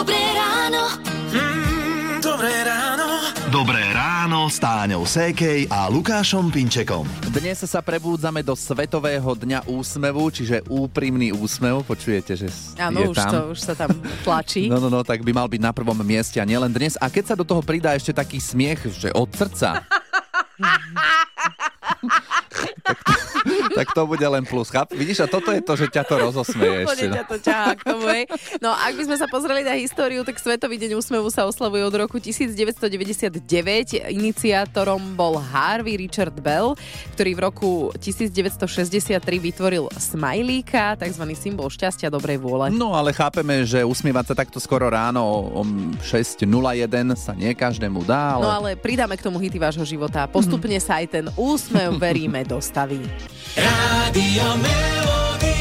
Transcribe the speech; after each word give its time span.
Dobré 0.00 0.32
ráno. 0.32 0.96
Mm, 1.28 2.24
dobré 2.24 2.64
ráno. 2.64 3.20
Dobré 3.52 3.84
ráno 3.92 4.48
s 4.48 4.56
Táňou 4.56 5.04
Sékej 5.04 5.68
a 5.68 5.92
Lukášom 5.92 6.48
Pinčekom. 6.48 7.04
Dnes 7.28 7.60
sa 7.68 7.84
prebúdzame 7.84 8.40
do 8.40 8.56
Svetového 8.56 9.36
dňa 9.36 9.68
úsmevu, 9.68 10.32
čiže 10.32 10.64
úprimný 10.72 11.36
úsmev. 11.36 11.84
Počujete, 11.84 12.32
že 12.32 12.48
Áno, 12.80 13.04
je 13.04 13.12
už, 13.12 13.16
tam. 13.20 13.28
to, 13.28 13.40
už 13.52 13.60
sa 13.60 13.76
tam 13.76 13.92
tlačí. 14.24 14.72
No, 14.72 14.80
no, 14.80 14.88
no, 14.88 15.04
tak 15.04 15.20
by 15.20 15.36
mal 15.36 15.52
byť 15.52 15.60
na 15.60 15.72
prvom 15.76 16.00
mieste 16.00 16.40
a 16.40 16.48
nielen 16.48 16.72
dnes. 16.72 16.96
A 16.96 17.12
keď 17.12 17.24
sa 17.28 17.34
do 17.36 17.44
toho 17.44 17.60
pridá 17.60 17.92
ešte 17.92 18.16
taký 18.16 18.40
smiech, 18.40 18.80
že 18.96 19.12
od 19.12 19.28
srdca, 19.36 19.84
tak, 22.88 22.96
to, 23.04 23.19
tak 23.80 23.96
to 23.96 24.04
bude 24.04 24.20
len 24.20 24.44
plus. 24.44 24.68
Cháp? 24.68 24.92
Vidíš, 24.92 25.24
a 25.24 25.26
toto 25.26 25.48
je 25.48 25.64
to, 25.64 25.72
že 25.72 25.88
ťa 25.88 26.04
to 26.04 26.20
rozosmeje 26.20 26.84
ešte. 26.84 27.08
No. 27.08 27.16
ťa 27.16 27.24
to 27.24 27.36
ťahá 27.40 27.72
k 27.72 27.82
tomu, 27.88 28.04
hej. 28.12 28.24
No 28.60 28.76
ak 28.76 28.92
by 28.92 29.02
sme 29.08 29.16
sa 29.16 29.24
pozreli 29.24 29.64
na 29.64 29.72
históriu, 29.80 30.20
tak 30.20 30.36
Svetový 30.36 30.76
deň 30.76 31.00
úsmevu 31.00 31.32
sa 31.32 31.48
oslavuje 31.48 31.80
od 31.80 31.94
roku 31.96 32.20
1999. 32.20 33.40
Iniciátorom 34.12 35.16
bol 35.16 35.40
Harvey 35.40 35.96
Richard 35.96 36.36
Bell, 36.36 36.76
ktorý 37.16 37.30
v 37.32 37.40
roku 37.40 37.70
1963 37.96 39.16
vytvoril 39.40 39.88
smajlíka, 39.96 41.00
tzv. 41.00 41.24
symbol 41.32 41.72
šťastia, 41.72 42.12
dobrej 42.12 42.36
vôle. 42.36 42.68
No 42.76 42.92
ale 42.92 43.16
chápeme, 43.16 43.64
že 43.64 43.80
usmievať 43.80 44.36
sa 44.36 44.44
takto 44.44 44.60
skoro 44.60 44.92
ráno 44.92 45.24
o 45.24 45.64
6.01 46.04 46.44
sa 47.16 47.32
nie 47.32 47.56
každému 47.56 48.04
dá, 48.04 48.36
ale... 48.36 48.44
No 48.44 48.52
ale 48.52 48.70
pridáme 48.76 49.16
k 49.16 49.24
tomu 49.24 49.40
hity 49.40 49.56
vášho 49.56 49.88
života. 49.88 50.28
Postupne 50.28 50.76
sa 50.76 51.00
aj 51.00 51.06
ten 51.08 51.26
úsmev, 51.40 51.96
veríme, 51.96 52.44
dostaví. 52.44 53.00
Rádio 53.70 54.46
Melody. 54.58 55.54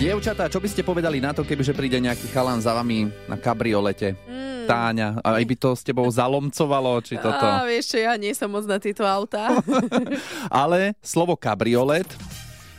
Dievčatá, 0.00 0.48
čo 0.48 0.64
by 0.64 0.68
ste 0.72 0.80
povedali 0.80 1.20
na 1.20 1.36
to, 1.36 1.44
kebyže 1.44 1.76
príde 1.76 2.00
nejaký 2.00 2.32
chalan 2.32 2.64
za 2.64 2.72
vami 2.72 3.12
na 3.28 3.36
kabriolete? 3.36 4.16
Táňa, 4.64 5.20
aj 5.20 5.44
by 5.44 5.54
to 5.60 5.70
s 5.76 5.82
tebou 5.84 6.06
zalomcovalo, 6.08 7.02
či 7.04 7.20
toto. 7.20 7.42
Á, 7.42 7.66
vieš 7.68 7.92
čo, 7.92 7.98
ja 8.00 8.14
nie 8.16 8.32
som 8.32 8.48
moc 8.48 8.64
na 8.64 8.80
tieto 8.80 9.02
autá. 9.04 9.60
Ale 10.62 10.94
slovo 11.02 11.36
kabriolet 11.36 12.06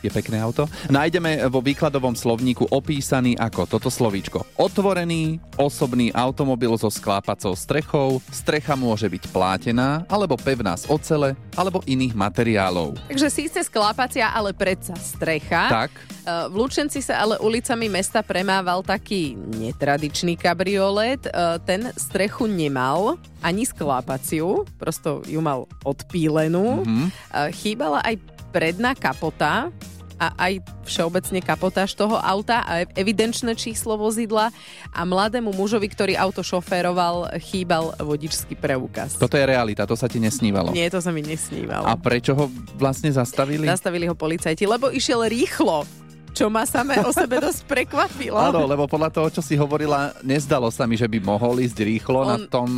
je 0.02 0.10
pekné 0.10 0.42
auto. 0.42 0.66
Nájdeme 0.90 1.46
vo 1.46 1.62
výkladovom 1.62 2.18
slovníku 2.18 2.66
opísaný 2.68 3.38
ako 3.38 3.78
toto 3.78 3.88
slovíčko. 3.88 4.42
Otvorený, 4.58 5.38
osobný 5.56 6.10
automobil 6.12 6.74
so 6.74 6.90
sklápacou 6.90 7.54
strechou, 7.54 8.18
strecha 8.34 8.74
môže 8.74 9.06
byť 9.06 9.30
plátená, 9.30 10.02
alebo 10.10 10.34
pevná 10.34 10.74
z 10.74 10.90
ocele, 10.90 11.38
alebo 11.54 11.80
iných 11.86 12.18
materiálov. 12.18 12.98
Takže 13.06 13.28
síce 13.30 13.58
sklápacia, 13.62 14.28
ale 14.28 14.50
predsa 14.50 14.98
strecha. 14.98 15.70
Tak, 15.70 15.92
Uh, 16.22 16.46
V 16.46 16.54
Lučenci 16.54 17.02
sa 17.02 17.18
ale 17.18 17.34
ulicami 17.42 17.90
mesta 17.90 18.22
premával 18.22 18.86
taký 18.86 19.34
netradičný 19.58 20.38
kabriolet. 20.38 21.18
Uh, 21.26 21.58
Ten 21.66 21.90
strechu 21.98 22.46
nemal 22.46 23.18
ani 23.42 23.66
sklápaciu, 23.66 24.62
prosto 24.78 25.26
ju 25.26 25.42
mal 25.42 25.66
odpílenú. 25.82 26.86
Mhm. 26.86 27.04
Uh, 27.26 27.50
Chýbala 27.50 28.06
aj 28.06 28.22
predná 28.54 28.94
kapota 28.94 29.74
a 30.22 30.30
aj 30.38 30.62
všeobecne 30.86 31.42
kapotáž 31.42 31.98
toho 31.98 32.14
auta 32.14 32.62
a 32.62 32.86
evidenčné 32.94 33.58
číslo 33.58 33.98
vozidla 33.98 34.54
a 34.94 35.00
mladému 35.02 35.50
mužovi, 35.50 35.90
ktorý 35.90 36.14
auto 36.14 36.46
šoféroval, 36.46 37.34
chýbal 37.42 37.98
vodičský 37.98 38.54
preukaz. 38.54 39.18
toto 39.18 39.34
je 39.34 39.42
realita, 39.42 39.82
to 39.82 39.98
sa 39.98 40.06
ti 40.06 40.22
nesnívalo. 40.22 40.70
Nie, 40.70 40.86
to 40.86 41.02
sa 41.02 41.10
mi 41.10 41.26
nesnívalo. 41.26 41.90
A 41.90 41.98
prečo 41.98 42.38
ho 42.38 42.46
vlastne 42.78 43.10
zastavili? 43.10 43.66
Zastavili 43.66 44.06
ho 44.06 44.14
policajti, 44.14 44.62
lebo 44.62 44.94
išiel 44.94 45.26
rýchlo, 45.26 45.82
čo 46.30 46.46
ma 46.46 46.62
samé 46.62 47.02
o 47.02 47.10
sebe 47.10 47.42
dosť 47.42 47.66
prekvapilo. 47.66 48.38
Áno, 48.38 48.64
lebo 48.64 48.86
podľa 48.86 49.10
toho, 49.10 49.28
čo 49.28 49.42
si 49.42 49.58
hovorila, 49.58 50.14
nezdalo 50.22 50.70
sa 50.70 50.86
mi, 50.86 50.94
že 50.94 51.10
by 51.10 51.18
mohol 51.18 51.58
ísť 51.58 51.82
rýchlo 51.82 52.22
na 52.22 52.36
On- 52.38 52.46
tom, 52.46 52.68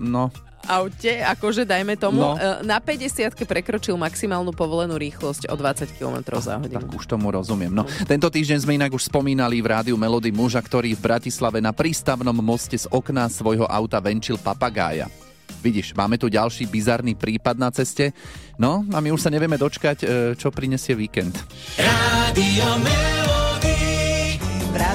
no, 0.00 0.32
aute, 0.66 1.20
akože 1.20 1.64
dajme 1.64 1.94
tomu, 1.96 2.20
No. 2.20 2.34
no. 2.34 2.62
na 2.62 2.78
50 2.78 3.34
prekročil 3.44 3.94
maximálnu 3.94 4.52
povolenú 4.52 4.96
rýchlosť 4.96 5.48
o 5.48 5.54
20 5.56 5.96
km 5.96 6.16
za 6.40 6.56
tak 6.56 6.66
hodinu. 6.66 6.96
už 6.96 7.04
tomu 7.04 7.30
rozumiem. 7.30 7.72
No, 7.72 7.84
tento 8.04 8.28
týždeň 8.28 8.58
sme 8.64 8.76
inak 8.76 8.92
už 8.92 9.08
spomínali 9.08 9.60
v 9.60 9.66
rádiu 9.70 9.96
Melody 9.98 10.30
muža, 10.30 10.60
ktorý 10.60 10.94
v 10.96 11.04
Bratislave 11.04 11.58
na 11.60 11.72
prístavnom 11.74 12.36
moste 12.38 12.76
z 12.76 12.88
okna 12.88 13.28
svojho 13.28 13.64
auta 13.68 14.00
venčil 14.00 14.40
papagája. 14.40 15.08
Vidíš, 15.60 15.96
máme 15.96 16.20
tu 16.20 16.28
ďalší 16.28 16.68
bizarný 16.68 17.16
prípad 17.16 17.56
na 17.56 17.72
ceste. 17.72 18.12
No 18.60 18.84
a 18.92 19.00
my 19.00 19.08
už 19.12 19.20
sa 19.24 19.32
nevieme 19.32 19.56
dočkať, 19.56 19.98
e, 20.04 20.06
čo 20.36 20.52
prinesie 20.52 20.92
víkend. 20.92 21.40
Rádio 21.80 22.68
Melody. 22.84 23.23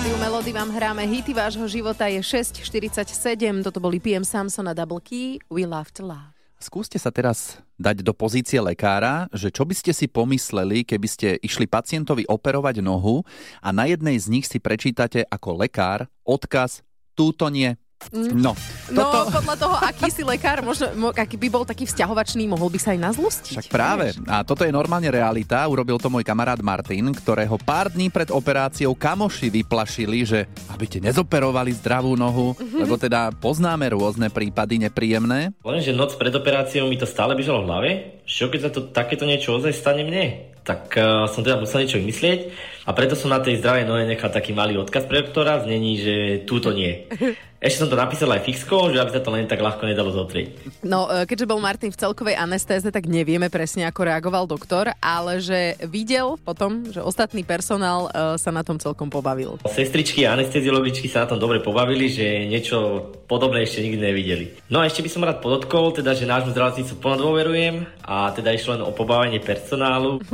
Rádiu 0.09 0.25
Melody 0.25 0.49
vám 0.57 0.73
hráme 0.73 1.05
hity 1.05 1.37
vášho 1.37 1.69
života 1.69 2.09
je 2.09 2.17
6.47. 2.17 3.61
Toto 3.61 3.77
boli 3.77 4.01
PM 4.01 4.25
Samson 4.25 4.65
a 4.65 4.73
Double 4.73 4.97
Key. 4.97 5.37
We 5.53 5.69
love 5.69 5.93
to 5.93 6.01
love. 6.01 6.33
Skúste 6.57 6.97
sa 6.97 7.13
teraz 7.13 7.61
dať 7.77 8.01
do 8.01 8.09
pozície 8.17 8.57
lekára, 8.57 9.29
že 9.29 9.53
čo 9.53 9.69
by 9.69 9.77
ste 9.77 9.93
si 9.93 10.09
pomysleli, 10.09 10.81
keby 10.81 11.05
ste 11.05 11.37
išli 11.45 11.69
pacientovi 11.69 12.25
operovať 12.25 12.81
nohu 12.81 13.21
a 13.61 13.69
na 13.69 13.85
jednej 13.85 14.17
z 14.17 14.33
nich 14.33 14.49
si 14.49 14.57
prečítate 14.57 15.29
ako 15.29 15.61
lekár 15.61 16.09
odkaz 16.25 16.81
túto 17.13 17.45
nie. 17.53 17.77
No, 18.09 18.55
No, 18.89 19.01
toto... 19.05 19.29
podľa 19.35 19.55
toho, 19.55 19.75
aký 19.77 20.07
si 20.07 20.23
lekár, 20.23 20.59
možno, 20.59 20.87
mo- 20.95 21.11
aký 21.11 21.35
by 21.35 21.47
bol 21.47 21.61
taký 21.61 21.83
vzťahovačný, 21.83 22.47
mohol 22.47 22.67
by 22.67 22.79
sa 22.79 22.89
aj 22.91 22.99
nazlustiť. 23.03 23.55
Však 23.59 23.67
práve. 23.69 24.09
vieš? 24.09 24.23
A 24.25 24.41
toto 24.41 24.63
je 24.63 24.71
normálne 24.71 25.05
realita. 25.05 25.61
Urobil 25.63 25.95
to 25.95 26.07
môj 26.07 26.23
kamarát 26.23 26.57
Martin, 26.57 27.11
ktorého 27.11 27.59
pár 27.59 27.91
dní 27.91 28.07
pred 28.07 28.29
operáciou 28.29 28.93
kamoši 28.93 29.51
vyplašili, 29.53 30.19
že 30.23 30.39
aby 30.69 30.85
ste 30.85 30.99
nezoperovali 31.01 31.75
zdravú 31.75 32.15
nohu, 32.15 32.55
Mhm. 32.55 32.77
lebo 32.79 32.95
teda 32.95 33.29
poznáme 33.31 33.85
rôzne 33.89 34.27
prípady 34.27 34.79
nepríjemné. 34.79 35.51
Lenže 35.59 35.91
noc 35.91 36.15
pred 36.15 36.31
operáciou 36.31 36.87
mi 36.87 36.95
to 36.95 37.05
stále 37.05 37.35
bežalo 37.35 37.61
v 37.61 37.67
hlave. 37.67 37.89
Čo 38.23 38.47
keď 38.47 38.59
sa 38.59 38.69
to, 38.69 38.87
takéto 38.87 39.23
niečo 39.23 39.53
ozaj 39.53 39.71
stane 39.71 40.01
mne? 40.01 40.49
Tak 40.69 40.93
uh, 40.93 41.25
som 41.25 41.41
teda 41.41 41.57
musel 41.57 41.81
niečo 41.81 41.97
vymyslieť 41.97 42.53
a 42.85 42.93
preto 42.93 43.17
som 43.17 43.33
na 43.33 43.41
tej 43.41 43.57
zdravej 43.57 43.89
nohe 43.89 44.05
nechal 44.05 44.29
taký 44.29 44.53
malý 44.53 44.77
odkaz 44.77 45.09
pre 45.09 45.25
doktora, 45.25 45.61
znení, 45.65 45.97
že 45.97 46.15
túto 46.45 46.69
nie. 46.69 47.09
Ešte 47.59 47.83
som 47.83 47.91
to 47.91 47.99
napísal 47.99 48.31
aj 48.31 48.47
fixko, 48.47 48.87
že 48.87 49.03
aby 49.03 49.11
sa 49.11 49.19
to 49.19 49.35
len 49.35 49.43
tak 49.43 49.59
ľahko 49.59 49.83
nedalo 49.83 50.15
zotrieť. 50.15 50.79
No, 50.79 51.11
e, 51.11 51.27
keďže 51.27 51.43
bol 51.43 51.59
Martin 51.59 51.91
v 51.91 51.99
celkovej 51.99 52.39
anestéze, 52.39 52.87
tak 52.87 53.03
nevieme 53.03 53.51
presne, 53.51 53.83
ako 53.83 54.07
reagoval 54.07 54.47
doktor, 54.47 54.95
ale 55.03 55.43
že 55.43 55.75
videl 55.91 56.39
potom, 56.39 56.87
že 56.87 57.03
ostatný 57.03 57.43
personál 57.43 58.07
e, 58.07 58.39
sa 58.39 58.47
na 58.55 58.63
tom 58.63 58.79
celkom 58.79 59.11
pobavil. 59.11 59.59
Sestričky 59.67 60.23
a 60.23 60.39
anesteziologičky 60.39 61.11
sa 61.11 61.27
na 61.27 61.35
tom 61.35 61.39
dobre 61.43 61.59
pobavili, 61.59 62.07
že 62.07 62.47
niečo 62.47 63.11
podobné 63.27 63.67
ešte 63.67 63.83
nikdy 63.83 64.07
nevideli. 64.07 64.45
No 64.71 64.79
a 64.79 64.87
ešte 64.87 65.03
by 65.03 65.09
som 65.11 65.27
rád 65.27 65.43
podotkol, 65.43 65.91
teda, 65.91 66.15
že 66.15 66.23
nášmu 66.23 66.55
zdravotníctvu 66.55 66.95
plno 66.95 67.27
dôverujem 67.27 67.83
a 68.07 68.31
teda 68.31 68.55
išlo 68.55 68.79
len 68.79 68.87
o 68.87 68.95
pobavenie 68.95 69.43
personálu. 69.43 70.23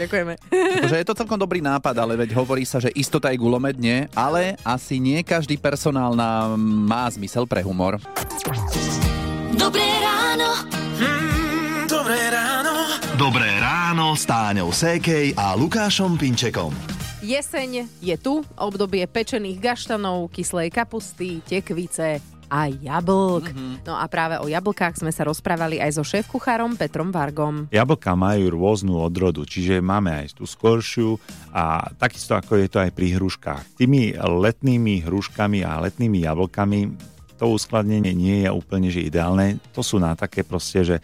Ďakujeme. 0.00 0.32
Akože 0.82 0.96
je 1.00 1.06
to 1.06 1.18
celkom 1.18 1.38
dobrý 1.38 1.60
nápad, 1.60 1.94
ale 1.98 2.14
veď 2.14 2.34
hovorí 2.38 2.62
sa, 2.62 2.78
že 2.78 2.92
istota 2.94 3.30
je 3.32 3.40
gulomet, 3.40 3.76
nie? 3.76 4.06
Ale 4.14 4.56
asi 4.62 5.02
nie 5.02 5.20
každý 5.26 5.58
personál 5.58 6.14
nám 6.14 6.58
má 6.60 7.08
zmysel 7.10 7.44
pre 7.44 7.60
humor. 7.62 7.98
Dobré 9.58 9.88
ráno. 10.00 10.48
Mm, 10.98 11.90
dobré 11.90 12.20
ráno. 12.30 12.74
Dobré 13.18 13.50
ráno 13.58 14.14
s 14.14 14.22
Táňou 14.22 14.70
Sékej 14.70 15.34
a 15.34 15.58
Lukášom 15.58 16.14
Pinčekom. 16.14 16.70
Jeseň 17.18 17.90
je 17.98 18.14
tu, 18.14 18.46
obdobie 18.54 19.02
pečených 19.10 19.58
gaštanov, 19.58 20.30
kyslej 20.30 20.70
kapusty, 20.70 21.42
tekvice 21.42 22.37
a 22.48 22.68
jablk. 22.72 23.52
Mm-hmm. 23.52 23.74
No 23.84 23.94
a 23.96 24.04
práve 24.08 24.40
o 24.40 24.48
jablkách 24.48 25.00
sme 25.00 25.12
sa 25.12 25.28
rozprávali 25.28 25.78
aj 25.78 26.00
so 26.00 26.04
šéf-kuchárom 26.04 26.74
Petrom 26.74 27.12
Vargom. 27.12 27.68
Jablka 27.68 28.16
majú 28.16 28.56
rôznu 28.56 28.96
odrodu, 28.96 29.44
čiže 29.44 29.84
máme 29.84 30.24
aj 30.24 30.36
tú 30.36 30.48
skoršiu 30.48 31.20
a 31.52 31.92
takisto 31.96 32.34
ako 32.34 32.58
je 32.58 32.68
to 32.68 32.78
aj 32.82 32.90
pri 32.92 33.20
hruškách. 33.20 33.78
Tými 33.78 34.16
letnými 34.18 35.04
hruškami 35.04 35.62
a 35.62 35.80
letnými 35.84 36.24
jablkami 36.24 36.80
to 37.38 37.46
uskladnenie 37.46 38.12
nie 38.12 38.42
je 38.42 38.50
úplne 38.50 38.90
že 38.90 39.06
ideálne. 39.06 39.62
To 39.76 39.80
sú 39.84 40.02
na 40.02 40.18
také 40.18 40.42
proste, 40.42 40.82
že 40.82 40.96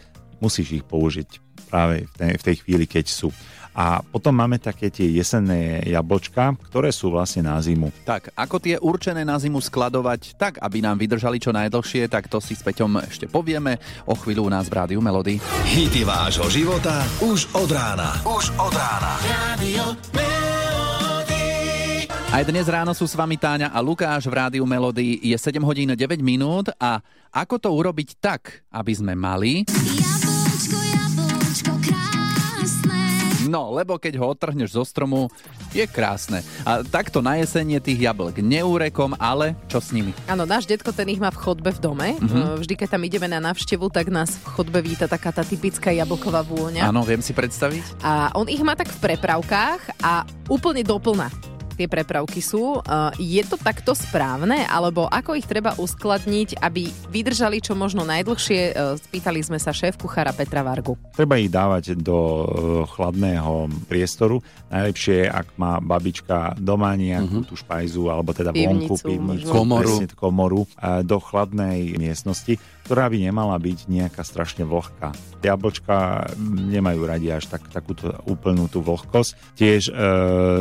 musíš 0.43 0.83
ich 0.83 0.85
použiť 0.85 1.39
práve 1.71 2.05
v 2.05 2.13
tej, 2.13 2.33
v 2.37 2.43
tej 2.43 2.55
chvíli, 2.61 2.85
keď 2.85 3.05
sú. 3.07 3.29
A 3.75 3.99
potom 3.99 4.31
máme 4.31 4.55
také 4.55 4.87
tie 4.87 5.11
jesenné 5.11 5.83
jablčka, 5.83 6.55
ktoré 6.71 6.95
sú 6.95 7.11
vlastne 7.11 7.43
na 7.43 7.59
zimu. 7.59 7.91
Tak, 8.07 8.31
ako 8.31 8.55
tie 8.63 8.79
určené 8.79 9.27
na 9.27 9.35
zimu 9.35 9.59
skladovať, 9.59 10.39
tak 10.39 10.63
aby 10.63 10.79
nám 10.79 10.95
vydržali 10.95 11.43
čo 11.43 11.51
najdlhšie, 11.51 12.07
tak 12.07 12.31
to 12.31 12.39
si 12.39 12.55
s 12.55 12.63
Peťom 12.63 13.03
ešte 13.03 13.27
povieme 13.27 13.75
o 14.07 14.15
chvíľu 14.15 14.47
u 14.47 14.51
nás 14.51 14.71
v 14.71 14.79
Rádiu 14.79 15.03
Melody. 15.03 15.43
Hity 15.67 16.07
vášho 16.07 16.47
života 16.47 17.03
už 17.19 17.51
od 17.51 17.67
rána. 17.67 18.15
Už 18.23 18.55
od 18.55 18.71
rána. 18.71 19.19
Rádio. 19.27 19.85
Aj 22.35 22.43
dnes 22.43 22.67
ráno 22.67 22.91
sú 22.91 23.07
s 23.07 23.15
vami 23.15 23.39
Táňa 23.39 23.71
a 23.71 23.79
Lukáš 23.79 24.27
v 24.27 24.35
Rádiu 24.35 24.67
Melody. 24.67 25.23
Je 25.23 25.37
7 25.39 25.55
hodín 25.63 25.87
9 25.87 26.19
minút 26.19 26.67
a 26.75 26.99
ako 27.31 27.55
to 27.59 27.69
urobiť 27.71 28.19
tak, 28.19 28.67
aby 28.71 28.91
sme 28.91 29.15
mali... 29.15 29.63
Jablčko, 29.63 30.24
No, 33.55 33.71
lebo 33.71 33.95
keď 33.95 34.19
ho 34.19 34.35
odtrhneš 34.35 34.75
zo 34.75 34.83
stromu, 34.83 35.31
je 35.71 35.87
krásne. 35.87 36.43
A 36.67 36.83
takto 36.83 37.23
na 37.23 37.39
jesenie 37.39 37.79
tých 37.79 38.03
jablk 38.03 38.43
neúrekom, 38.43 39.15
ale 39.15 39.55
čo 39.71 39.79
s 39.79 39.95
nimi? 39.95 40.11
Áno, 40.27 40.43
náš 40.43 40.67
detko 40.67 40.91
ten 40.91 41.07
ich 41.07 41.23
má 41.23 41.31
v 41.31 41.39
chodbe 41.39 41.71
v 41.71 41.79
dome. 41.79 42.09
Uh-huh. 42.19 42.59
Vždy, 42.59 42.75
keď 42.75 42.99
tam 42.99 43.07
ideme 43.07 43.31
na 43.31 43.39
návštevu, 43.39 43.87
tak 43.87 44.11
nás 44.11 44.35
v 44.35 44.59
chodbe 44.59 44.83
víta 44.83 45.07
taká 45.07 45.31
tá 45.31 45.47
typická 45.47 45.95
jablková 45.95 46.43
vôňa. 46.43 46.83
Áno, 46.83 47.07
viem 47.07 47.23
si 47.23 47.31
predstaviť. 47.31 48.03
A 48.03 48.35
on 48.35 48.51
ich 48.51 48.59
má 48.59 48.75
tak 48.75 48.91
v 48.91 48.99
prepravkách 48.99 50.03
a 50.03 50.27
úplne 50.51 50.83
doplná 50.83 51.54
tie 51.75 51.91
prepravky 51.91 52.39
sú. 52.39 52.79
Uh, 52.81 53.11
je 53.19 53.43
to 53.43 53.59
takto 53.59 53.91
správne, 53.91 54.63
alebo 54.65 55.05
ako 55.11 55.35
ich 55.35 55.45
treba 55.45 55.75
uskladniť, 55.75 56.63
aby 56.63 56.87
vydržali 57.11 57.59
čo 57.59 57.75
možno 57.75 58.07
najdlhšie? 58.07 58.61
Uh, 58.73 58.95
spýtali 58.95 59.43
sme 59.43 59.59
sa 59.59 59.75
šéf 59.75 59.99
kuchára 59.99 60.31
Petra 60.31 60.63
Vargu. 60.63 60.95
Treba 61.13 61.35
ich 61.35 61.51
dávať 61.51 61.95
do 61.99 62.17
e, 62.17 62.45
chladného 62.91 63.71
priestoru. 63.87 64.39
Najlepšie, 64.71 65.27
ak 65.27 65.55
má 65.59 65.79
babička 65.79 66.55
doma 66.59 66.95
nejakú 66.95 67.43
tú 67.47 67.55
špajzu, 67.55 68.07
alebo 68.11 68.31
teda 68.31 68.51
vonku, 68.51 68.95
Pivnicu. 68.99 69.51
Komoru. 69.51 69.83
presne, 69.83 70.05
komoru, 70.15 70.61
do 71.03 71.17
chladnej 71.19 71.95
miestnosti, 71.95 72.59
ktorá 72.85 73.09
by 73.09 73.17
nemala 73.17 73.57
byť 73.57 73.89
nejaká 73.89 74.21
strašne 74.21 74.61
vlhká. 74.61 75.09
Jablčka 75.41 76.29
nemajú 76.69 77.01
radi 77.05 77.29
až 77.33 77.49
tak, 77.49 77.65
takúto 77.69 78.13
úplnú 78.29 78.69
tú 78.69 78.81
vlhkosť. 78.81 79.57
Tiež 79.57 79.89
e, 79.89 79.93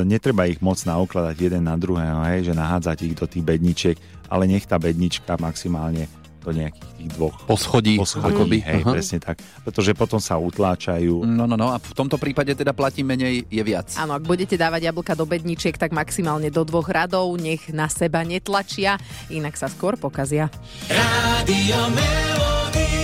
netreba 0.08 0.48
ich 0.48 0.60
moc 0.64 0.80
naukladať 1.04 1.36
jeden 1.36 1.68
na 1.68 1.76
druhého, 1.76 2.24
hej, 2.32 2.48
že 2.48 2.56
nahádzať 2.56 2.98
ich 3.04 3.14
do 3.14 3.28
tých 3.28 3.44
bedničiek, 3.44 3.96
ale 4.32 4.48
nech 4.48 4.64
tá 4.64 4.80
bednička 4.80 5.36
maximálne 5.36 6.08
do 6.40 6.52
nejakých 6.52 6.90
tých 7.00 7.08
dvoch 7.16 7.36
Poschodí. 7.48 7.96
poschodí, 7.96 8.32
akoby. 8.36 8.58
hej, 8.64 8.80
Aha. 8.84 8.92
presne 8.92 9.16
tak. 9.20 9.40
Pretože 9.64 9.96
potom 9.96 10.20
sa 10.20 10.36
utláčajú. 10.36 11.24
No, 11.24 11.44
no, 11.48 11.56
no. 11.56 11.72
A 11.72 11.80
v 11.80 11.92
tomto 11.96 12.20
prípade 12.20 12.52
teda 12.52 12.76
platí 12.76 13.00
menej, 13.00 13.48
je 13.48 13.62
viac. 13.64 13.92
Áno, 13.96 14.12
ak 14.12 14.24
budete 14.28 14.56
dávať 14.56 14.92
jablka 14.92 15.16
do 15.16 15.24
bedničiek, 15.24 15.76
tak 15.76 15.96
maximálne 15.96 16.52
do 16.52 16.64
dvoch 16.64 16.88
radov, 16.88 17.32
nech 17.40 17.68
na 17.72 17.88
seba 17.88 18.24
netlačia, 18.24 19.00
inak 19.32 19.56
sa 19.56 19.72
skôr 19.72 19.96
pokazia. 19.96 20.52
Rádio 20.88 21.80
Melody. 21.96 23.03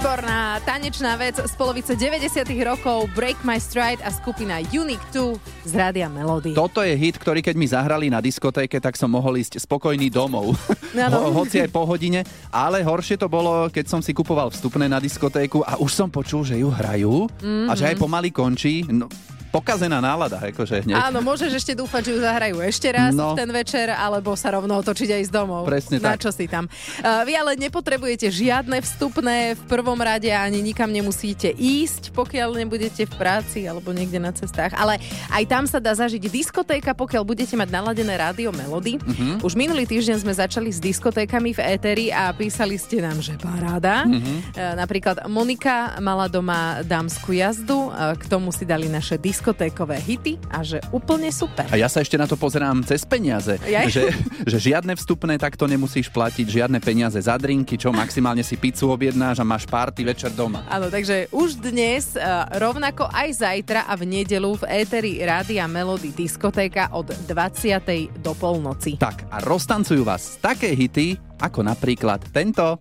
Výborná 0.00 0.56
tanečná 0.64 1.12
vec 1.20 1.36
z 1.36 1.54
polovice 1.60 1.92
90 1.92 2.48
rokov 2.64 3.12
Break 3.12 3.44
My 3.44 3.60
Stride 3.60 4.00
a 4.00 4.08
skupina 4.08 4.56
Unique 4.72 5.04
2 5.12 5.36
z 5.68 5.72
Rádia 5.76 6.08
Melody. 6.08 6.56
Toto 6.56 6.80
je 6.80 6.96
hit, 6.96 7.20
ktorý 7.20 7.44
keď 7.44 7.52
mi 7.52 7.68
zahrali 7.68 8.08
na 8.08 8.24
diskotéke, 8.24 8.80
tak 8.80 8.96
som 8.96 9.12
mohol 9.12 9.36
ísť 9.36 9.60
spokojný 9.60 10.08
domov. 10.08 10.56
Áno. 10.96 11.20
Ho, 11.28 11.44
hoci 11.44 11.60
aj 11.60 11.68
po 11.68 11.84
hodine. 11.84 12.24
Ale 12.48 12.80
horšie 12.80 13.20
to 13.20 13.28
bolo, 13.28 13.68
keď 13.68 13.92
som 13.92 14.00
si 14.00 14.16
kupoval 14.16 14.48
vstupné 14.48 14.88
na 14.88 15.04
diskotéku 15.04 15.60
a 15.68 15.76
už 15.76 15.92
som 15.92 16.08
počul, 16.08 16.48
že 16.48 16.56
ju 16.56 16.72
hrajú 16.72 17.28
mm-hmm. 17.28 17.68
a 17.68 17.72
že 17.76 17.92
aj 17.92 18.00
pomaly 18.00 18.32
končí. 18.32 18.88
No, 18.88 19.04
pokazená 19.50 19.98
nálada, 19.98 20.38
akože 20.40 20.86
hneď. 20.86 20.94
Áno, 20.96 21.18
môžeš 21.20 21.50
ešte 21.52 21.72
dúfať, 21.74 22.06
že 22.06 22.10
ju 22.14 22.20
zahrajú 22.22 22.56
ešte 22.62 22.88
raz 22.88 23.12
No. 23.12 23.34
ten 23.34 23.50
večer, 23.50 23.90
alebo 23.90 24.32
sa 24.32 24.54
rovno 24.54 24.78
otočiť 24.78 25.10
aj 25.10 25.22
z 25.26 25.30
domov. 25.30 25.66
Presne 25.66 25.98
Na 25.98 26.14
tak. 26.14 26.22
čo 26.22 26.30
si 26.30 26.46
tam. 26.46 26.70
Uh, 27.02 27.26
vy 27.26 27.34
ale 27.34 27.58
nepotrebujete 27.58 28.30
žiadne 28.30 28.78
vstupné 28.78 29.58
v 29.58 29.62
prvom 29.66 29.98
rade 29.98 30.30
ani 30.30 30.60
nikam 30.60 30.86
nemusíte 30.86 31.50
ísť, 31.50 32.10
pokiaľ 32.10 32.56
nebudete 32.56 33.04
v 33.04 33.14
práci 33.14 33.66
alebo 33.66 33.90
niekde 33.90 34.16
na 34.16 34.30
cestách. 34.30 34.70
Ale 34.72 35.02
aj 35.28 35.44
tam 35.44 35.64
sa 35.66 35.76
dá 35.76 35.92
zažiť 35.92 36.22
diskotéka, 36.22 36.94
pokiaľ 36.94 37.22
budete 37.22 37.58
mať 37.58 37.68
naladené 37.68 38.14
rádio 38.14 38.54
Melody. 38.54 38.96
Mhm. 38.96 39.42
Už 39.42 39.54
minulý 39.54 39.84
týždeň 39.84 40.16
sme 40.20 40.30
začali 40.30 40.70
s 40.70 40.78
diskotékami 40.78 41.50
v 41.50 41.60
éteri 41.60 42.06
a 42.08 42.30
písali 42.30 42.78
ste 42.78 43.02
nám, 43.02 43.18
že 43.18 43.34
paráda. 43.34 44.06
E, 44.06 44.22
Napríklad 44.54 45.26
Monika 45.26 45.98
mala 45.98 46.24
doma 46.24 46.80
dámsku 46.82 47.32
jazdu, 47.32 47.90
e, 47.90 48.14
k 48.14 48.24
tomu 48.24 48.50
si 48.50 48.62
dali 48.62 48.86
naše 48.86 49.18
diskotékové 49.40 49.96
hity 49.96 50.36
a 50.52 50.60
že 50.60 50.84
úplne 50.92 51.32
super. 51.32 51.64
A 51.72 51.80
ja 51.80 51.88
sa 51.88 52.04
ešte 52.04 52.20
na 52.20 52.28
to 52.28 52.36
pozerám 52.36 52.84
cez 52.84 53.08
peniaze. 53.08 53.56
Jaj. 53.64 53.88
Že, 53.88 54.02
že 54.44 54.56
žiadne 54.68 54.92
vstupné 54.92 55.40
takto 55.40 55.64
nemusíš 55.64 56.12
platiť, 56.12 56.44
žiadne 56.44 56.76
peniaze 56.76 57.16
za 57.16 57.40
drinky, 57.40 57.80
čo 57.80 57.88
maximálne 57.88 58.44
si 58.44 58.60
pizzu 58.60 58.92
objednáš 58.92 59.40
a 59.40 59.48
máš 59.48 59.64
party 59.64 60.04
večer 60.04 60.28
doma. 60.36 60.60
Áno, 60.68 60.92
takže 60.92 61.32
už 61.32 61.56
dnes, 61.56 62.12
e, 62.12 62.20
rovnako 62.60 63.08
aj 63.08 63.40
zajtra 63.40 63.88
a 63.88 63.96
v 63.96 64.20
nedelu 64.20 64.52
v 64.60 64.84
éteri 64.84 65.24
Rádia 65.24 65.64
Melody 65.64 66.12
diskotéka 66.12 66.92
od 66.92 67.08
20. 67.24 68.20
do 68.20 68.36
polnoci. 68.36 69.00
Tak 69.00 69.24
a 69.32 69.40
roztancujú 69.40 70.04
vás 70.04 70.36
také 70.36 70.76
hity, 70.76 71.16
ako 71.40 71.64
napríklad 71.64 72.20
tento. 72.28 72.76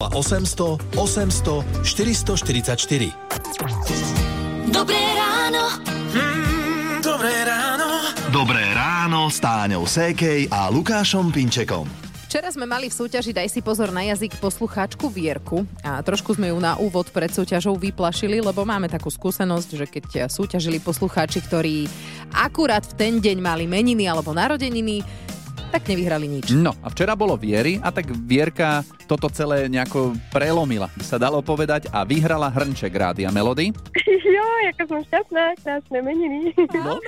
800 0.00 0.96
800 0.96 1.84
444. 1.84 4.15
Dobré 4.76 5.00
ráno. 5.16 5.72
Mm, 6.12 7.00
dobré 7.00 7.32
ráno. 7.48 8.12
Dobré 8.28 8.60
ráno 8.76 9.32
s 9.32 9.40
Táňou 9.40 9.88
Sékej 9.88 10.52
a 10.52 10.68
Lukášom 10.68 11.32
Pinčekom. 11.32 11.88
Včera 12.28 12.52
sme 12.52 12.68
mali 12.68 12.92
v 12.92 12.98
súťaži 13.00 13.32
Daj 13.32 13.56
si 13.56 13.64
pozor 13.64 13.88
na 13.88 14.04
jazyk 14.04 14.36
poslucháčku 14.36 15.08
Vierku 15.08 15.64
a 15.80 16.04
trošku 16.04 16.36
sme 16.36 16.52
ju 16.52 16.60
na 16.60 16.76
úvod 16.76 17.08
pred 17.08 17.32
súťažou 17.32 17.80
vyplašili, 17.80 18.44
lebo 18.44 18.68
máme 18.68 18.92
takú 18.92 19.08
skúsenosť, 19.08 19.68
že 19.80 19.86
keď 19.88 20.28
súťažili 20.28 20.76
poslucháči, 20.84 21.40
ktorí 21.40 21.88
akurát 22.36 22.84
v 22.84 23.00
ten 23.00 23.12
deň 23.16 23.40
mali 23.40 23.64
meniny 23.64 24.04
alebo 24.04 24.36
narodeniny, 24.36 25.00
tak 25.76 25.92
nevyhrali 25.92 26.24
nič. 26.24 26.56
No 26.56 26.72
a 26.80 26.88
včera 26.88 27.12
bolo 27.12 27.36
Viery 27.36 27.76
a 27.84 27.92
tak 27.92 28.08
Vierka 28.08 28.80
toto 29.04 29.28
celé 29.28 29.68
nejako 29.68 30.16
prelomila, 30.32 30.88
by 30.96 31.04
sa 31.04 31.20
dalo 31.20 31.44
povedať, 31.44 31.92
a 31.92 32.02
vyhrala 32.02 32.48
hrnček 32.48 32.90
Rádia 32.90 33.28
Melody. 33.28 33.76
Jo, 34.26 34.42
aká 34.68 34.84
som 34.84 35.00
šťastná, 35.00 35.56
krásne 35.64 35.98
meniny. 36.02 36.52
No. 36.76 37.00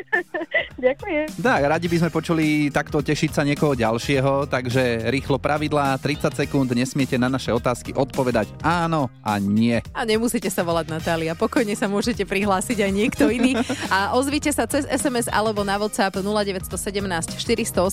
Ďakujem. 0.86 1.26
Tak, 1.36 1.60
radi 1.66 1.86
by 1.92 1.96
sme 2.00 2.10
počuli 2.14 2.72
takto 2.72 3.04
tešiť 3.04 3.30
sa 3.36 3.42
niekoho 3.44 3.76
ďalšieho, 3.76 4.48
takže 4.48 5.12
rýchlo 5.12 5.36
pravidlá, 5.36 5.98
30 5.98 6.32
sekúnd, 6.32 6.70
nesmiete 6.72 7.20
na 7.20 7.28
naše 7.28 7.52
otázky 7.52 7.92
odpovedať 7.92 8.48
áno 8.64 9.12
a 9.20 9.36
nie. 9.42 9.82
A 9.92 10.06
nemusíte 10.08 10.48
sa 10.48 10.64
volať 10.64 10.88
Natália, 10.88 11.36
pokojne 11.36 11.76
sa 11.76 11.90
môžete 11.90 12.24
prihlásiť 12.24 12.80
aj 12.80 12.90
niekto 12.94 13.28
iný. 13.28 13.58
A 13.94 14.16
ozvite 14.16 14.48
sa 14.54 14.64
cez 14.64 14.88
SMS 14.88 15.28
alebo 15.28 15.66
na 15.66 15.76
WhatsApp 15.76 16.22
0917 16.22 17.36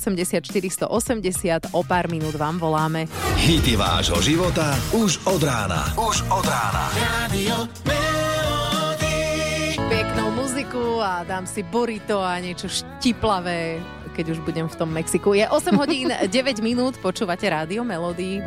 480 0.01 0.89
480. 0.89 1.77
O 1.77 1.85
pár 1.85 2.09
minút 2.09 2.33
vám 2.33 2.57
voláme. 2.57 3.05
Hity 3.37 3.77
vášho 3.77 4.17
života 4.25 4.73
už 4.97 5.21
od 5.29 5.45
rána. 5.45 5.93
Už 5.93 6.25
od 6.33 6.41
rána. 6.41 6.89
Melody. 7.85 9.21
Peknú 9.77 10.33
muziku 10.33 10.97
a 11.05 11.21
dám 11.21 11.45
si 11.45 11.61
burrito 11.61 12.17
a 12.17 12.41
niečo 12.41 12.65
štiplavé 12.65 13.77
keď 14.11 14.37
už 14.37 14.43
budem 14.43 14.67
v 14.67 14.75
tom 14.75 14.91
Mexiku. 14.91 15.31
Je 15.31 15.47
8 15.47 15.71
hodín 15.79 16.11
9 16.27 16.59
minút, 16.59 16.99
počúvate 16.99 17.47
rádio 17.47 17.87
Melody. 17.87 18.43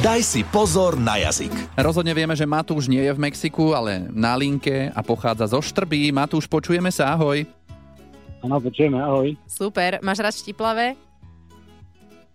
Daj 0.00 0.24
si 0.24 0.40
pozor 0.42 0.96
na 0.96 1.20
jazyk. 1.20 1.52
Rozhodne 1.76 2.16
vieme, 2.16 2.32
že 2.34 2.48
Matúš 2.48 2.88
nie 2.88 3.04
je 3.04 3.12
v 3.12 3.22
Mexiku, 3.28 3.76
ale 3.76 4.08
na 4.10 4.34
linke 4.34 4.88
a 4.88 5.00
pochádza 5.04 5.52
zo 5.52 5.60
Štrby. 5.60 6.10
Matúš, 6.10 6.48
počujeme 6.48 6.88
sa, 6.88 7.12
ahoj. 7.12 7.44
Áno, 8.42 8.58
počujeme, 8.58 8.98
ahoj. 8.98 9.38
Super, 9.46 10.02
máš 10.02 10.18
rád 10.18 10.34
štiplavé? 10.34 10.98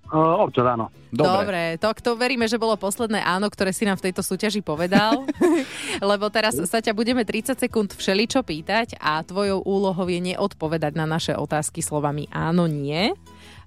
O, 0.07 0.47
občas 0.47 0.63
áno. 0.63 0.87
Dobre. 1.11 1.27
Dobre, 1.27 1.61
to, 1.83 1.91
to 1.99 2.11
veríme, 2.15 2.47
že 2.47 2.55
bolo 2.55 2.79
posledné 2.79 3.19
áno, 3.19 3.51
ktoré 3.51 3.75
si 3.75 3.83
nám 3.83 3.99
v 3.99 4.07
tejto 4.07 4.23
súťaži 4.23 4.63
povedal. 4.63 5.27
Lebo 6.11 6.31
teraz 6.31 6.55
sa 6.55 6.79
ťa 6.79 6.95
budeme 6.95 7.27
30 7.27 7.59
sekúnd 7.59 7.91
všeličo 7.91 8.39
pýtať 8.43 8.95
a 9.03 9.19
tvojou 9.23 9.59
úlohou 9.67 10.07
je 10.07 10.19
neodpovedať 10.31 10.95
na 10.95 11.03
naše 11.03 11.35
otázky 11.35 11.83
slovami 11.83 12.31
áno, 12.31 12.71
nie. 12.71 13.11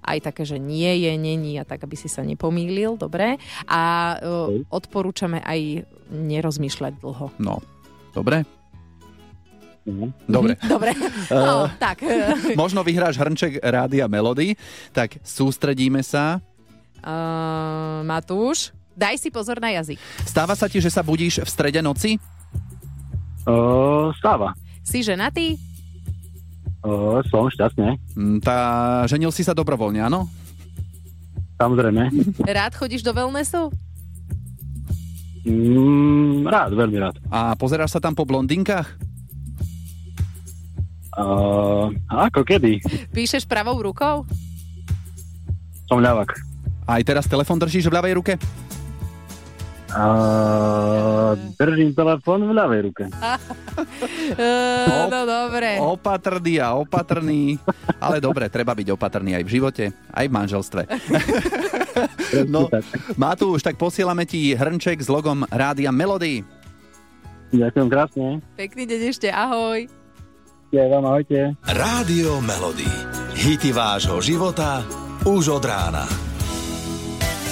Aj 0.01 0.17
také, 0.17 0.41
že 0.49 0.57
nie 0.57 1.05
je, 1.05 1.13
není 1.13 1.61
a 1.61 1.65
tak, 1.65 1.85
aby 1.85 1.93
si 1.93 2.09
sa 2.09 2.25
nepomýlil, 2.25 2.97
dobre. 2.97 3.37
A 3.69 3.81
uh, 4.17 4.65
odporúčame 4.73 5.45
aj 5.45 5.85
nerozmýšľať 6.09 7.05
dlho. 7.05 7.29
No, 7.37 7.61
dobre? 8.17 8.60
Mhm. 9.91 10.07
Dobre. 10.25 10.53
Dobre, 10.57 10.91
no, 11.29 11.67
tak. 11.75 11.99
Možno 12.55 12.79
vyhráš 12.81 13.15
hrnček 13.15 13.59
Rádia 13.59 14.07
Melody, 14.07 14.55
tak 14.89 15.19
sústredíme 15.19 15.99
sa. 15.99 16.39
Uh, 16.97 17.99
Matúš, 18.01 18.69
daj 18.93 19.17
si 19.17 19.27
pozor 19.27 19.57
na 19.57 19.73
jazyk. 19.73 19.99
Stáva 20.23 20.53
sa 20.53 20.65
ti, 20.65 20.77
že 20.77 20.87
sa 20.87 21.01
budíš 21.01 21.41
v 21.41 21.49
strede 21.49 21.81
noci? 21.81 22.15
O, 23.43 24.13
stáva. 24.13 24.53
Si 24.81 25.01
ženatý? 25.01 25.57
O, 26.81 27.21
som 27.25 27.45
šťastne, 27.45 27.97
Mm, 28.13 28.37
Tá, 28.39 28.57
ženil 29.05 29.29
si 29.29 29.41
sa 29.41 29.51
dobrovoľne, 29.51 30.01
áno? 30.01 30.29
samozrejme. 31.57 32.09
Rád 32.57 32.73
chodíš 32.73 33.01
do 33.01 33.13
wellnessu? 33.13 33.69
Mm, 35.41 36.45
rád, 36.45 36.73
veľmi 36.73 36.97
rád. 36.97 37.17
A 37.27 37.57
pozeráš 37.57 37.93
sa 37.93 38.01
tam 38.01 38.13
po 38.13 38.25
blondinkách? 38.25 38.93
O, 41.19 41.91
ako 42.07 42.47
kedy? 42.47 42.79
Píšeš 43.11 43.43
pravou 43.43 43.75
rukou? 43.83 44.23
Som 45.91 45.99
ľavak. 45.99 46.31
Aj 46.87 47.01
teraz 47.03 47.27
telefon 47.27 47.59
držíš 47.59 47.91
v 47.91 47.95
ľavej 47.99 48.13
ruke? 48.15 48.33
Uh, 49.91 51.35
držím 51.59 51.91
telefón 51.91 52.47
v 52.47 52.51
ľavej 52.55 52.81
ruke. 52.87 53.03
Uh, 54.31 55.07
no 55.11 55.23
dobre. 55.27 55.79
Opatrný 55.79 56.59
a 56.63 56.75
opatrný. 56.75 57.59
Ale 57.99 58.23
dobre, 58.23 58.47
treba 58.47 58.71
byť 58.71 58.87
opatrný 58.95 59.35
aj 59.35 59.43
v 59.43 59.53
živote, 59.59 59.83
aj 59.91 60.25
v 60.27 60.31
manželstve. 60.31 60.81
no, 62.51 62.71
má 63.19 63.35
tu 63.35 63.51
už 63.51 63.63
tak 63.63 63.75
posielame 63.75 64.23
ti 64.23 64.55
hrnček 64.55 65.03
s 65.03 65.11
logom 65.11 65.43
Rádia 65.51 65.91
Melody. 65.91 66.43
Ďakujem 67.51 67.87
krásne. 67.91 68.27
Pekný 68.55 68.83
deň 68.87 69.01
ešte, 69.11 69.27
ahoj. 69.27 70.00
Ja 70.71 70.87
vám 70.87 71.03
ahojte. 71.03 71.51
Rádio 71.67 72.39
Melody. 72.39 72.87
Hity 73.35 73.75
vášho 73.75 74.23
života 74.23 74.87
už 75.27 75.59
od 75.59 75.63
rána. 75.67 76.07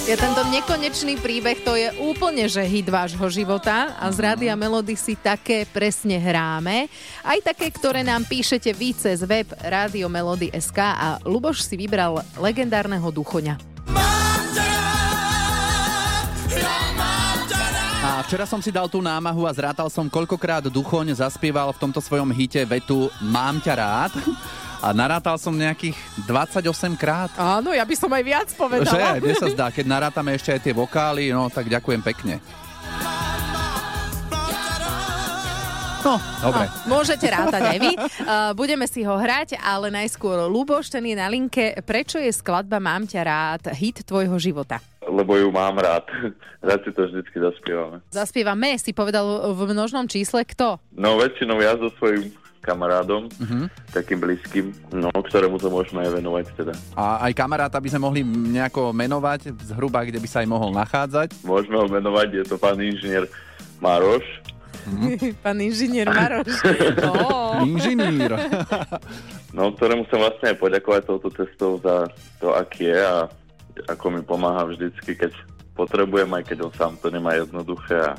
Ja 0.08 0.16
tento 0.16 0.40
nekonečný 0.48 1.20
príbeh, 1.20 1.60
to 1.62 1.76
je 1.76 1.92
úplne, 2.00 2.48
že 2.48 2.64
hit 2.64 2.88
vášho 2.88 3.28
života 3.28 3.94
a 4.00 4.08
z 4.08 4.24
Rádia 4.24 4.56
Melody 4.56 4.96
si 4.96 5.20
také 5.20 5.68
presne 5.68 6.16
hráme. 6.16 6.88
Aj 7.20 7.38
také, 7.44 7.68
ktoré 7.76 8.08
nám 8.08 8.24
píšete 8.24 8.72
vy 8.72 8.96
cez 8.96 9.20
web 9.28 9.52
Radio 9.68 10.08
Melody 10.08 10.56
SK 10.56 10.80
a 10.80 11.08
Luboš 11.28 11.68
si 11.68 11.76
vybral 11.76 12.24
legendárneho 12.40 13.12
duchoňa. 13.12 13.79
A 18.20 18.24
včera 18.28 18.44
som 18.44 18.60
si 18.60 18.68
dal 18.68 18.92
tú 18.92 19.00
námahu 19.00 19.48
a 19.48 19.52
zrátal 19.56 19.88
som, 19.88 20.12
koľkokrát 20.12 20.68
Duchoň 20.68 21.16
zaspieval 21.24 21.72
v 21.72 21.80
tomto 21.80 22.04
svojom 22.04 22.28
hite 22.36 22.60
vetu 22.68 23.08
Mám 23.24 23.64
ťa 23.64 23.74
rád. 23.80 24.12
A 24.84 24.92
narátal 24.92 25.40
som 25.40 25.56
nejakých 25.56 25.96
28 26.28 27.00
krát. 27.00 27.32
Áno, 27.40 27.72
ja 27.72 27.88
by 27.88 27.96
som 27.96 28.12
aj 28.12 28.24
viac 28.28 28.52
povedala. 28.60 29.16
Že, 29.16 29.24
mne 29.24 29.36
sa 29.40 29.48
zdá, 29.48 29.66
keď 29.72 29.86
narátame 29.88 30.36
ešte 30.36 30.52
aj 30.52 30.60
tie 30.68 30.76
vokály, 30.76 31.32
no 31.32 31.48
tak 31.48 31.72
ďakujem 31.72 32.04
pekne. 32.04 32.44
No, 36.04 36.20
dobre. 36.44 36.68
No, 36.68 37.00
môžete 37.00 37.28
rátať 37.28 37.62
aj 37.72 37.78
vy. 37.80 37.92
Uh, 37.96 38.52
budeme 38.52 38.84
si 38.88 39.00
ho 39.08 39.16
hrať, 39.16 39.56
ale 39.64 39.88
najskôr 39.96 40.44
Luboš, 40.52 40.92
ten 40.92 41.08
je 41.08 41.16
na 41.16 41.32
linke. 41.32 41.72
Prečo 41.88 42.20
je 42.20 42.36
skladba 42.36 42.84
Mám 42.84 43.08
ťa 43.08 43.22
rád 43.24 43.64
hit 43.80 44.04
tvojho 44.04 44.36
života? 44.36 44.84
Lebo 45.10 45.36
ju 45.36 45.50
mám 45.50 45.76
rád. 45.82 46.06
Rád 46.68 46.84
si 46.84 46.92
to 46.92 47.08
vždycky 47.08 47.40
zaspievame. 47.40 48.04
Zaspievame, 48.12 48.76
si 48.76 48.92
povedal 48.92 49.56
v 49.56 49.62
množnom 49.72 50.06
čísle, 50.12 50.44
kto? 50.44 50.76
No 50.92 51.16
väčšinou 51.16 51.56
ja 51.64 51.80
so 51.80 51.88
svojím 51.96 52.36
kamarádom, 52.60 53.32
uh-huh. 53.32 53.66
takým 53.96 54.20
blízkym, 54.20 54.76
no, 54.92 55.10
ktorému 55.10 55.58
to 55.58 55.72
môžeme 55.72 56.04
aj 56.04 56.20
venovať 56.20 56.46
teda. 56.60 56.74
A 56.94 57.24
aj 57.26 57.34
kamaráta 57.34 57.80
by 57.80 57.88
sme 57.88 58.04
mohli 58.04 58.22
nejako 58.28 58.92
menovať, 58.92 59.56
zhruba, 59.72 60.04
kde 60.04 60.20
by 60.20 60.28
sa 60.28 60.44
aj 60.44 60.48
mohol 60.52 60.76
nachádzať? 60.76 61.40
Môžeme 61.48 61.80
ho 61.80 61.88
menovať, 61.88 62.44
je 62.44 62.46
to 62.46 62.56
pán 62.60 62.78
inžinier 62.78 63.26
Maroš. 63.80 64.28
Mm. 64.86 65.16
pán 65.44 65.58
inžinier 65.64 66.08
Maroš. 66.12 66.52
oh. 67.08 67.64
Inžinier. 67.64 68.36
no, 69.56 69.72
ktorému 69.74 70.04
chcem 70.12 70.20
vlastne 70.20 70.46
aj 70.52 70.58
poďakovať 70.60 71.02
touto 71.08 71.30
cestou 71.32 71.80
za 71.80 72.12
to, 72.44 72.52
aký 72.52 72.92
je 72.92 73.00
a 73.00 73.32
ako 73.88 74.06
mi 74.12 74.22
pomáha 74.26 74.68
vždycky, 74.68 75.16
keď 75.16 75.32
potrebujem, 75.78 76.28
aj 76.36 76.44
keď 76.44 76.58
on 76.68 76.74
sám 76.76 76.94
to 77.00 77.08
nemá 77.08 77.40
jednoduché 77.40 77.96
a. 77.96 78.14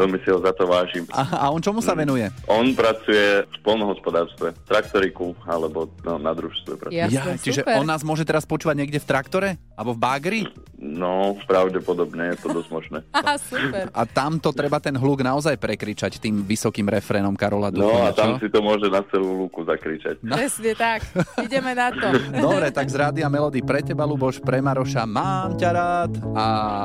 veľmi 0.00 0.18
si 0.24 0.28
ho 0.32 0.38
za 0.40 0.52
to 0.56 0.64
vážim. 0.64 1.04
A, 1.12 1.22
a 1.44 1.44
on 1.52 1.60
čomu 1.60 1.84
sa 1.84 1.92
venuje? 1.92 2.28
On 2.48 2.64
pracuje 2.72 3.44
v 3.44 3.56
polnohospodárstve, 3.62 4.56
v 4.56 4.66
traktoriku 4.66 5.36
alebo 5.44 5.88
no, 6.02 6.16
na 6.18 6.32
družstve. 6.32 6.80
Pracuje. 6.80 6.98
Jasne, 6.98 7.36
ja, 7.36 7.42
čiže 7.42 7.60
super. 7.62 7.78
on 7.80 7.86
nás 7.86 8.00
môže 8.02 8.24
teraz 8.24 8.48
počúvať 8.48 8.76
niekde 8.80 8.98
v 8.98 9.06
traktore? 9.06 9.48
Alebo 9.74 9.92
v 9.96 10.00
bagri? 10.00 10.40
No, 10.78 11.34
pravdepodobne 11.48 12.34
je 12.34 12.36
to 12.44 12.48
dosť 12.54 12.68
možné. 12.70 12.98
Aha, 13.18 13.34
super. 13.40 13.90
A 13.90 14.02
tam 14.06 14.38
to 14.38 14.54
treba 14.54 14.78
ten 14.78 14.94
hluk 14.94 15.24
naozaj 15.24 15.58
prekričať 15.58 16.22
tým 16.22 16.46
vysokým 16.46 16.86
refrénom 16.86 17.34
Karola 17.34 17.74
Duchona, 17.74 17.90
No 17.90 18.06
a 18.06 18.14
tam 18.14 18.36
čo? 18.36 18.46
si 18.46 18.48
to 18.52 18.60
môže 18.62 18.86
na 18.92 19.02
celú 19.10 19.46
lúku 19.46 19.66
zakričať. 19.66 20.22
No. 20.22 20.38
Presne 20.38 20.72
tak, 20.78 21.00
ideme 21.42 21.72
na 21.74 21.90
to. 21.90 22.06
Dobre, 22.46 22.70
tak 22.70 22.86
z 22.86 22.96
Rádia 23.00 23.26
Melody 23.26 23.64
pre 23.64 23.82
teba, 23.82 24.06
Luboš, 24.06 24.38
pre 24.38 24.62
Maroša, 24.62 25.08
mám 25.08 25.58
ťa 25.58 25.70
rád 25.74 26.12
a 26.36 26.44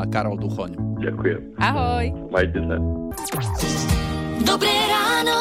Karol 0.10 0.40
Duchoň. 0.40 0.89
Ďakujem. 1.00 1.42
Ahoj. 1.64 2.06
Majte 2.28 2.60
sa. 2.68 2.76
Dobré 4.44 4.76
ráno. 4.92 5.36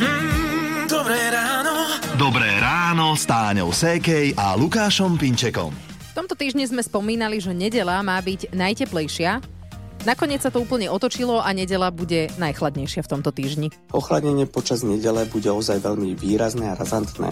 Mm, 0.00 0.88
dobré 0.88 1.20
ráno. 1.28 1.72
Dobré 2.16 2.50
ráno 2.56 3.12
s 3.12 3.28
Táňou 3.28 3.76
Sékej 3.76 4.32
a 4.40 4.56
Lukášom 4.56 5.20
Pinčekom. 5.20 5.72
V 6.12 6.12
tomto 6.16 6.32
týždni 6.32 6.64
sme 6.64 6.80
spomínali, 6.80 7.40
že 7.40 7.52
nedela 7.52 8.00
má 8.00 8.20
byť 8.20 8.56
najteplejšia. 8.56 9.40
Nakoniec 10.02 10.42
sa 10.42 10.50
to 10.50 10.58
úplne 10.58 10.90
otočilo 10.90 11.38
a 11.38 11.46
nedela 11.54 11.94
bude 11.94 12.26
najchladnejšia 12.34 13.06
v 13.06 13.10
tomto 13.14 13.30
týždni. 13.30 13.70
Ochladnenie 13.94 14.50
počas 14.50 14.82
nedele 14.82 15.30
bude 15.30 15.46
ozaj 15.46 15.78
veľmi 15.78 16.18
výrazné 16.18 16.74
a 16.74 16.78
razantné. 16.78 17.30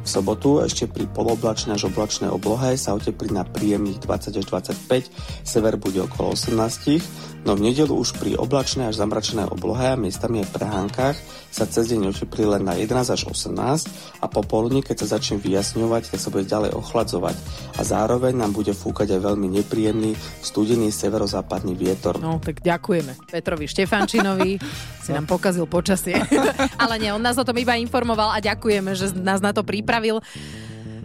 V 0.00 0.08
sobotu 0.08 0.64
ešte 0.64 0.88
pri 0.88 1.04
poloblačnej 1.12 1.76
až 1.76 1.92
oblačnej 1.92 2.32
oblohe 2.32 2.78
sa 2.80 2.96
oteplí 2.96 3.36
na 3.36 3.44
príjemných 3.44 4.00
20 4.00 4.38
až 4.38 4.46
25, 4.48 5.12
sever 5.44 5.76
bude 5.76 6.08
okolo 6.08 6.32
18, 6.32 7.44
no 7.44 7.52
v 7.52 7.60
nedelu 7.68 7.92
už 7.92 8.16
pri 8.16 8.32
oblačnej 8.38 8.88
až 8.88 8.96
zamračenej 8.96 9.52
oblohe 9.52 9.92
a 9.92 10.00
miestami 10.00 10.40
aj 10.40 10.54
prehánkach 10.56 11.16
sa 11.56 11.64
cez 11.64 11.88
deň 11.88 12.12
oteplí 12.12 12.44
len 12.44 12.68
na 12.68 12.76
11 12.76 13.16
až 13.16 13.22
18 13.24 14.20
a 14.20 14.26
popoludní, 14.28 14.84
keď 14.84 15.08
sa 15.08 15.16
začne 15.16 15.40
vyjasňovať, 15.40 16.12
tak 16.12 16.20
sa 16.20 16.28
bude 16.28 16.44
ďalej 16.44 16.76
ochladzovať 16.76 17.36
a 17.76 17.80
zároveň 17.80 18.36
nám 18.36 18.52
bude 18.52 18.76
fúkať 18.76 19.16
aj 19.16 19.20
veľmi 19.24 19.48
nepríjemný 19.56 20.12
studený 20.44 20.92
severozápadný 20.92 21.72
vietor. 21.72 22.20
No, 22.20 22.36
tak 22.36 22.60
ďakujeme 22.60 23.16
Petrovi 23.32 23.64
Štefančinovi, 23.64 24.60
si 25.04 25.10
nám 25.16 25.24
pokazil 25.24 25.64
počasie. 25.64 26.20
Ale 26.82 27.00
nie, 27.00 27.08
on 27.08 27.24
nás 27.24 27.40
o 27.40 27.46
tom 27.48 27.56
iba 27.56 27.80
informoval 27.80 28.36
a 28.36 28.44
ďakujeme, 28.44 28.92
že 28.92 29.16
nás 29.16 29.40
na 29.40 29.56
to 29.56 29.64
pripravil 29.64 29.86
pripravil. 29.86 30.20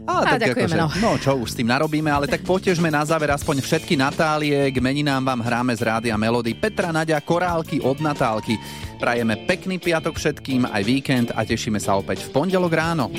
A, 0.01 0.25
a 0.25 0.33
tak 0.33 0.49
ďakujeme, 0.49 0.73
akože, 0.73 0.81
no. 0.81 0.87
no 0.97 1.11
čo 1.21 1.37
už 1.37 1.53
s 1.53 1.57
tým 1.61 1.69
narobíme, 1.69 2.09
ale 2.09 2.25
tak 2.25 2.41
potežme 2.41 2.89
na 2.89 3.05
záver 3.05 3.29
aspoň 3.37 3.61
všetky 3.61 3.93
Natálie, 3.93 4.73
k 4.73 4.81
meninám 4.81 5.21
vám 5.21 5.45
hráme 5.45 5.77
z 5.77 5.85
Rádia 5.85 6.17
Melody. 6.17 6.57
Petra, 6.57 6.89
Nadia, 6.89 7.21
Korálky 7.21 7.77
od 7.85 8.01
Natálky. 8.01 8.57
Prajeme 9.01 9.33
pekný 9.49 9.81
piatok 9.81 10.13
všetkým, 10.13 10.69
aj 10.69 10.83
víkend 10.85 11.27
a 11.33 11.41
tešíme 11.41 11.81
sa 11.81 11.97
opäť 11.97 12.29
v 12.29 12.37
pondelok 12.37 12.69
ráno. 12.69 13.09